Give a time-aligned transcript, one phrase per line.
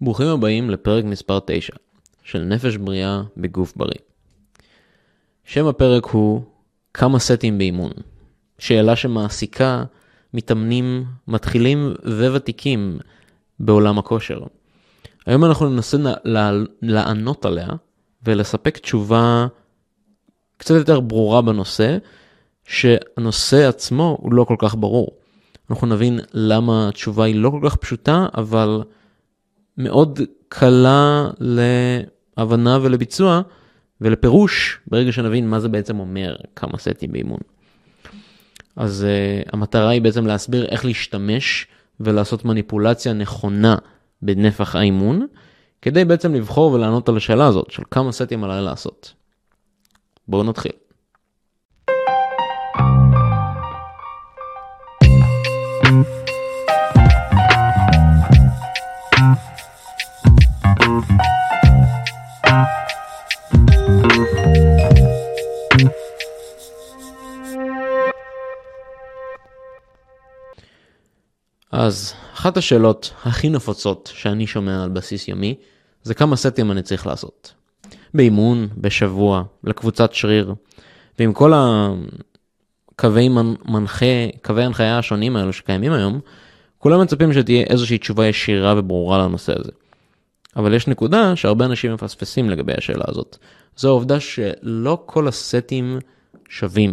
[0.00, 1.72] ברוכים הבאים לפרק מספר 9
[2.22, 3.98] של נפש בריאה בגוף בריא.
[5.44, 6.42] שם הפרק הוא
[6.94, 7.90] כמה סטים באימון.
[8.58, 9.84] שאלה שמעסיקה
[10.34, 12.98] מתאמנים מתחילים וותיקים
[13.60, 14.40] בעולם הכושר.
[15.26, 15.96] היום אנחנו ננסה
[16.82, 17.68] לענות עליה
[18.24, 19.46] ולספק תשובה
[20.56, 21.98] קצת יותר ברורה בנושא,
[22.64, 25.16] שהנושא עצמו הוא לא כל כך ברור.
[25.70, 28.82] אנחנו נבין למה התשובה היא לא כל כך פשוטה, אבל
[29.78, 33.40] מאוד קלה להבנה ולביצוע
[34.00, 37.40] ולפירוש ברגע שנבין מה זה בעצם אומר כמה סטים באימון.
[38.76, 41.66] אז uh, המטרה היא בעצם להסביר איך להשתמש
[42.00, 43.76] ולעשות מניפולציה נכונה
[44.22, 45.26] בנפח האימון,
[45.82, 49.12] כדי בעצם לבחור ולענות על השאלה הזאת של כמה סטים עליי לעשות.
[50.28, 50.72] בואו נתחיל.
[71.78, 75.54] אז אחת השאלות הכי נפוצות שאני שומע על בסיס יומי
[76.02, 77.52] זה כמה סטים אני צריך לעשות.
[78.14, 80.54] באימון, בשבוע, לקבוצת שריר,
[81.18, 81.52] ועם כל
[82.94, 83.28] הקווי
[83.68, 84.06] מנחה,
[84.42, 86.20] קווי הנחיה השונים האלו שקיימים היום,
[86.78, 89.72] כולם מצפים שתהיה איזושהי תשובה ישירה וברורה לנושא הזה.
[90.56, 93.36] אבל יש נקודה שהרבה אנשים מפספסים לגבי השאלה הזאת.
[93.76, 95.98] זו העובדה שלא כל הסטים
[96.48, 96.92] שווים.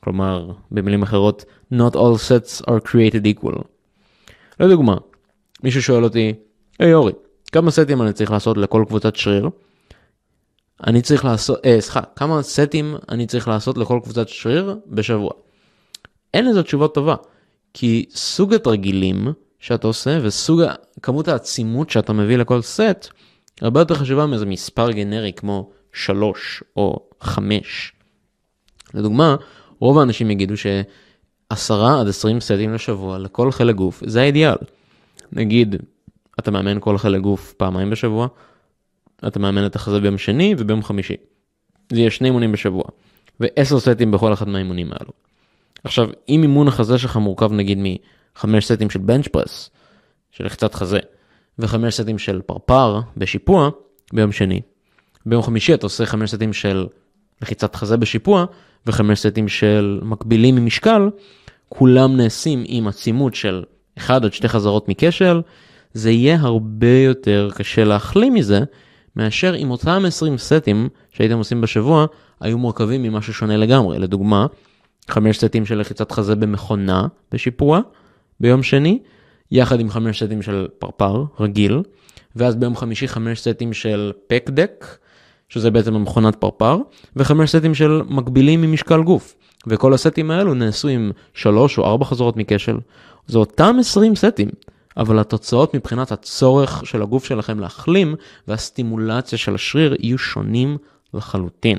[0.00, 3.62] כלומר, במילים אחרות, not all sets are created equal.
[4.60, 4.96] לדוגמה,
[5.62, 6.34] מישהו שואל אותי,
[6.78, 7.12] היי אורי,
[7.52, 9.48] כמה סטים אני צריך לעשות לכל קבוצת שריר?
[10.86, 15.30] אני צריך לעשות, אה, סליחה, כמה סטים אני צריך לעשות לכל קבוצת שריר בשבוע?
[16.34, 17.14] אין לזה תשובה טובה,
[17.74, 20.60] כי סוג התרגילים שאתה עושה וסוג
[21.02, 23.08] כמות העצימות שאתה מביא לכל סט,
[23.60, 27.92] הרבה יותר חשובה מאיזה מספר גנרי כמו 3 או 5.
[28.94, 29.36] לדוגמה,
[29.78, 30.66] רוב האנשים יגידו ש...
[31.50, 34.56] 10 עד 20 סטים לשבוע לכל חלק גוף, זה האידיאל.
[35.32, 35.76] נגיד,
[36.38, 38.28] אתה מאמן כל חלק גוף פעמיים בשבוע,
[39.26, 41.16] אתה מאמן את החזה ביום שני וביום חמישי.
[41.92, 42.82] זה יהיה שני אימונים בשבוע,
[43.40, 45.10] ו-10 סטים בכל אחד מהאימונים האלו.
[45.84, 49.70] עכשיו, אם אימון החזה שלך מורכב נגיד מ-5 סטים של בנץ' פרס,
[50.30, 50.98] של לחיצת חזה,
[51.58, 53.70] ו-5 סטים של פרפר בשיפוע
[54.12, 54.60] ביום שני,
[55.26, 56.86] ביום חמישי אתה עושה 5 סטים של
[57.42, 58.44] לחיצת חזה בשיפוע,
[58.88, 61.10] ו-5 סטים של מקבילים ממשקל,
[61.68, 63.64] כולם נעשים עם עצימות של
[63.98, 65.40] 1 עד 2 חזרות מכשל,
[65.92, 68.60] זה יהיה הרבה יותר קשה להחלים מזה,
[69.16, 72.06] מאשר אם אותם 20 סטים שהייתם עושים בשבוע,
[72.40, 73.98] היו מורכבים ממשהו שונה לגמרי.
[73.98, 74.46] לדוגמה,
[75.08, 77.80] 5 סטים של לחיצת חזה במכונה בשיפוע
[78.40, 78.98] ביום שני,
[79.50, 81.82] יחד עם 5 סטים של פרפר רגיל,
[82.36, 84.86] ואז ביום חמישי 5 סטים של פק דק,
[85.48, 86.78] שזה בעצם המכונת פרפר,
[87.16, 89.34] ו-5 סטים של מקבילים ממשקל גוף.
[89.66, 92.78] וכל הסטים האלו נעשו עם 3 או 4 חזרות מכשל.
[93.26, 94.48] זה אותם 20 סטים,
[94.96, 98.14] אבל התוצאות מבחינת הצורך של הגוף שלכם להחלים
[98.48, 100.76] והסטימולציה של השריר יהיו שונים
[101.14, 101.78] לחלוטין.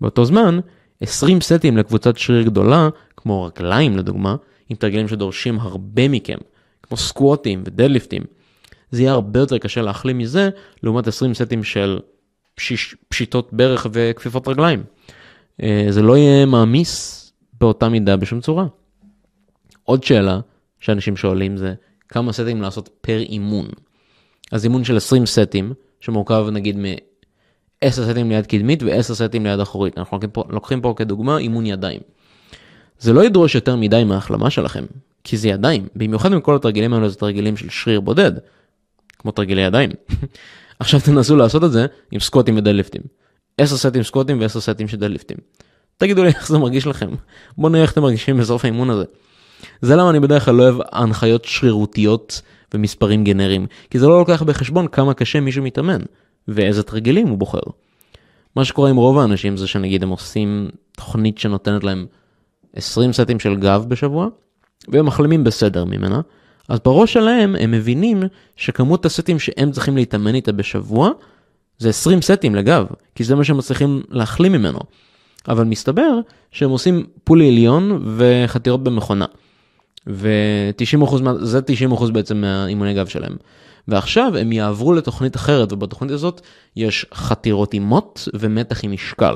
[0.00, 0.58] באותו זמן,
[1.00, 4.36] 20 סטים לקבוצת שריר גדולה, כמו רגליים לדוגמה,
[4.68, 6.38] עם תרגילים שדורשים הרבה מכם,
[6.82, 8.22] כמו סקווטים ודדליפטים,
[8.90, 10.50] זה יהיה הרבה יותר קשה להחלים מזה,
[10.82, 11.98] לעומת 20 סטים של
[12.54, 14.82] פשיש, פשיטות ברך וכפיפות רגליים.
[15.62, 17.20] אה, זה לא יהיה מעמיס
[17.60, 18.66] באותה מידה בשום צורה.
[19.82, 20.40] עוד שאלה
[20.80, 21.74] שאנשים שואלים זה
[22.08, 23.66] כמה סטים לעשות פר אימון.
[24.52, 29.98] אז אימון של 20 סטים, שמורכב נגיד מ-10 סטים ליד קדמית ו-10 סטים ליד אחורית.
[29.98, 32.00] אנחנו לוקחים פה, לוקחים פה כדוגמה אימון ידיים.
[32.98, 34.84] זה לא ידרוש יותר מדי מההחלמה שלכם,
[35.24, 38.32] כי זה ידיים, במיוחד עם כל התרגילים האלה זה תרגילים של שריר בודד,
[39.18, 39.90] כמו תרגילי ידיים.
[40.84, 43.02] עכשיו תנסו לעשות את זה עם סקוטים ודלליפטים.
[43.58, 45.36] 10 סטים סקוטים ו-10 סטים של דדליפטים.
[45.96, 47.10] תגידו לי איך זה מרגיש לכם.
[47.58, 49.04] בואו נראה איך אתם מרגישים בסוף האימון הזה.
[49.82, 52.42] זה למה אני בדרך כלל לא אוהב הנחיות שרירותיות
[52.74, 56.00] ומספרים גנריים, כי זה לא לוקח בחשבון כמה קשה מישהו מתאמן,
[56.48, 57.60] ואיזה תרגילים הוא בוחר.
[58.56, 62.06] מה שקורה עם רוב האנשים זה שנגיד הם עושים תוכנית שנותנת להם
[62.76, 64.28] 20 סטים של גב בשבוע,
[64.88, 66.20] והם מחלימים בסדר ממנה,
[66.68, 68.22] אז בראש שלהם הם מבינים
[68.56, 71.10] שכמות הסטים שהם צריכים להתאמן איתה בשבוע
[71.78, 74.78] זה 20 סטים לגב, כי זה מה שהם מצליחים להחלים ממנו.
[75.48, 76.18] אבל מסתבר
[76.50, 79.26] שהם עושים פולי עליון וחתירות במכונה.
[80.06, 81.34] ו-90% מה...
[81.38, 83.36] זה 90% בעצם מהאימוני גב שלהם.
[83.88, 86.40] ועכשיו הם יעברו לתוכנית אחרת, ובתוכנית הזאת
[86.76, 89.34] יש חתירות עם מוט ומתח עם משקל.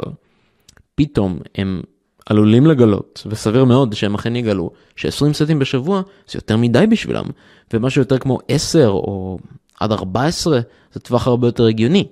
[0.94, 1.82] פתאום הם
[2.28, 7.24] עלולים לגלות, וסביר מאוד שהם אכן יגלו, ש-20 סטים בשבוע זה יותר מדי בשבילם,
[7.72, 9.38] ומשהו יותר כמו 10 או
[9.80, 10.60] עד 14
[10.92, 12.06] זה טווח הרבה יותר הגיוני.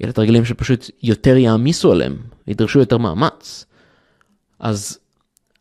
[0.00, 2.16] יהיה תרגילים שפשוט יותר יעמיסו עליהם,
[2.46, 3.64] ידרשו יותר מאמץ.
[4.60, 4.98] אז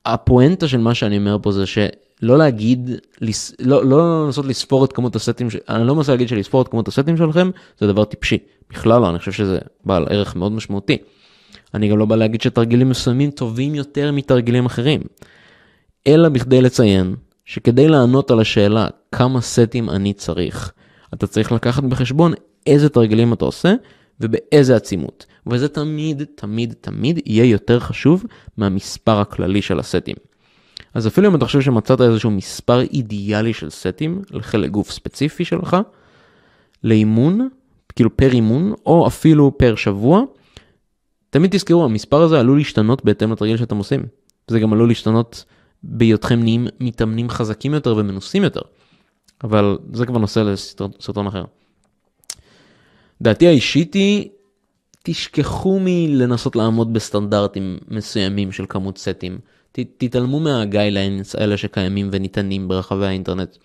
[0.05, 2.89] הפואנטה של מה שאני אומר פה זה שלא להגיד,
[3.59, 7.17] לא, לא לנסות לספור את כמות הסטים, אני לא מנסה להגיד שלספור את כמות הסטים
[7.17, 7.49] שלכם
[7.79, 8.37] זה דבר טיפשי,
[8.69, 10.97] בכלל לא, אני חושב שזה בעל ערך מאוד משמעותי.
[11.73, 15.01] אני גם לא בא להגיד שתרגילים מסוימים טובים יותר מתרגילים אחרים,
[16.07, 17.15] אלא בכדי לציין
[17.45, 20.71] שכדי לענות על השאלה כמה סטים אני צריך,
[21.13, 22.33] אתה צריך לקחת בחשבון
[22.67, 23.73] איזה תרגילים אתה עושה
[24.19, 25.25] ובאיזה עצימות.
[25.47, 28.25] וזה תמיד, תמיד, תמיד יהיה יותר חשוב
[28.57, 30.15] מהמספר הכללי של הסטים.
[30.93, 35.77] אז אפילו אם אתה חושב שמצאת איזשהו מספר אידיאלי של סטים לחלק גוף ספציפי שלך,
[36.83, 37.49] לאימון,
[37.95, 40.21] כאילו פר אימון, או אפילו פר שבוע,
[41.31, 44.03] תמיד תזכרו, המספר הזה עלול להשתנות בהתאם לתרגיל שאתם עושים.
[44.47, 45.45] זה גם עלול להשתנות
[45.83, 48.61] בהיותכם נהיים מתאמנים חזקים יותר ומנוסים יותר.
[49.43, 51.43] אבל זה כבר נושא לסרטון אחר.
[53.21, 54.29] דעתי האישית היא,
[55.03, 59.39] תשכחו מלנסות לעמוד בסטנדרטים מסוימים של כמות סטים.
[59.71, 63.57] ת, תתעלמו מהגייליינס האלה שקיימים וניתנים ברחבי האינטרנט.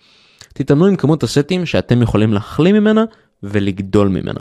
[0.53, 3.05] תתעלמו עם כמות הסטים שאתם יכולים להחלים ממנה
[3.43, 4.39] ולגדול ממנה.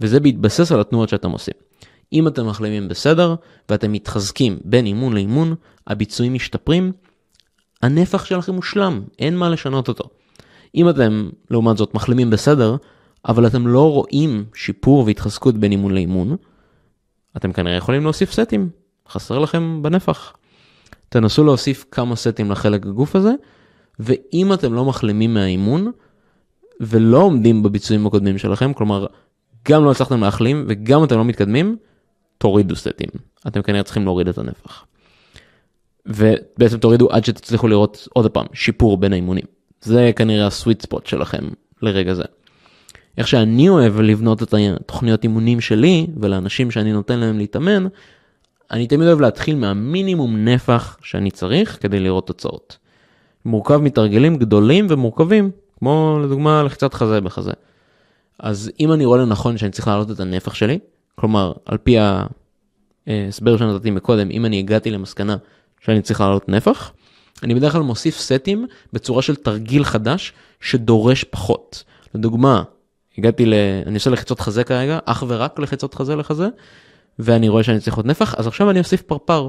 [0.00, 1.67] וזה בהתבסס על התנועות שאתם עושים.
[2.12, 3.34] אם אתם מחלימים בסדר
[3.68, 5.54] ואתם מתחזקים בין אימון לאימון,
[5.86, 6.92] הביצועים משתפרים,
[7.82, 10.04] הנפח שלכם מושלם, אין מה לשנות אותו.
[10.74, 12.76] אם אתם, לעומת זאת, מחלימים בסדר,
[13.28, 16.36] אבל אתם לא רואים שיפור והתחזקות בין אימון לאימון,
[17.36, 18.68] אתם כנראה יכולים להוסיף סטים,
[19.08, 20.32] חסר לכם בנפח.
[21.08, 23.32] תנסו להוסיף כמה סטים לחלק הגוף הזה,
[24.00, 25.92] ואם אתם לא מחלימים מהאימון,
[26.80, 29.06] ולא עומדים בביצועים הקודמים שלכם, כלומר,
[29.68, 31.76] גם לא הצלחתם להחלים וגם אתם לא מתקדמים,
[32.38, 33.08] תורידו סטים.
[33.46, 34.84] אתם כנראה צריכים להוריד את הנפח.
[36.06, 39.44] ובעצם תורידו עד שתצליחו לראות עוד פעם שיפור בין האימונים.
[39.80, 41.48] זה כנראה הסוויט ספוט שלכם
[41.82, 42.24] לרגע זה.
[43.18, 47.86] איך שאני אוהב לבנות את התוכניות אימונים שלי ולאנשים שאני נותן להם להתאמן,
[48.70, 52.78] אני תמיד אוהב להתחיל מהמינימום נפח שאני צריך כדי לראות תוצאות.
[53.44, 57.52] מורכב מתרגלים גדולים ומורכבים, כמו לדוגמה לחיצת חזה בחזה.
[58.38, 60.78] אז אם אני רואה לנכון שאני צריך להעלות את הנפח שלי,
[61.20, 61.96] כלומר על פי
[63.06, 65.36] ההסבר שנתתי מקודם, אם אני הגעתי למסקנה
[65.80, 66.92] שאני צריך להעלות נפח,
[67.42, 71.84] אני בדרך כלל מוסיף סטים בצורה של תרגיל חדש שדורש פחות.
[72.14, 72.62] לדוגמה,
[73.18, 73.54] הגעתי ל...
[73.86, 76.48] אני עושה לחיצות חזה כרגע, אך ורק לחיצות חזה לחזה,
[77.18, 79.48] ואני רואה שאני צריך עוד נפח, אז עכשיו אני אוסיף פרפר.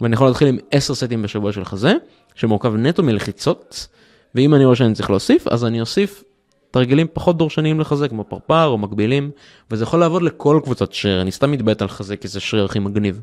[0.00, 1.94] ואני יכול להתחיל עם 10 סטים בשבוע של חזה,
[2.34, 3.86] שמורכב נטו מלחיצות,
[4.34, 6.24] ואם אני רואה שאני צריך להוסיף, אז אני אוסיף
[6.72, 9.30] תרגילים פחות דורשניים לחזה, כמו פרפר או מקבילים,
[9.70, 12.78] וזה יכול לעבוד לכל קבוצת שריר, אני סתם מתבט על חזה כי זה שריר הכי
[12.78, 13.20] מגניב.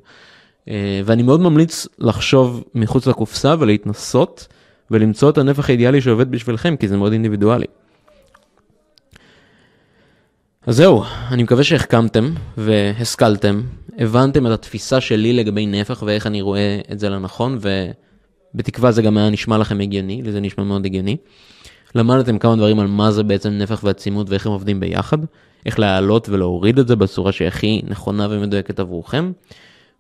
[0.70, 4.48] אה, ואני מאוד ממליץ לחשוב מחוץ לקופסה ולהתנסות
[4.92, 7.66] ולמצוא את הנפח האידיאלי שעובד בשבילכם, כי זה מאוד אינדיבידואלי.
[10.66, 13.62] אז זהו, אני מקווה שהחכמתם והשכלתם,
[13.98, 17.60] הבנתם את התפיסה שלי לגבי נפח ואיך אני רואה את זה לנכון,
[18.54, 21.18] ובתקווה זה גם היה נשמע לכם הגיוני, לי זה נשמע מאוד הגיוני.
[21.96, 25.18] למדתם כמה דברים על מה זה בעצם נפח ועצימות ואיך הם עובדים ביחד,
[25.66, 29.32] איך להעלות ולהוריד את זה בצורה שהיא הכי נכונה ומדויקת עבורכם,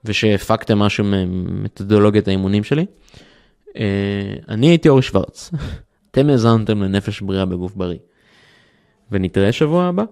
[0.05, 2.85] ושהפקתם משהו ממתודולוגיית האימונים שלי.
[3.77, 5.51] אה, אני הייתי אורי שוורץ,
[6.11, 7.97] אתם האזנתם לנפש בריאה בגוף בריא,
[9.11, 10.03] ונתראה שבוע הבא.